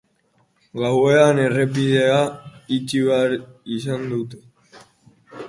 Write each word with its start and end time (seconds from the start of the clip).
Gauean 0.79 1.41
errepidea 1.43 2.17
itxi 2.79 3.03
behar 3.11 3.37
izan 3.79 4.11
dute. 4.17 4.43